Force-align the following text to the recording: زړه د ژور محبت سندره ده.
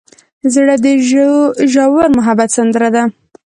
زړه 0.53 0.75
د 0.83 0.85
ژور 1.73 2.05
محبت 2.17 2.49
سندره 2.57 2.89
ده. 2.95 3.03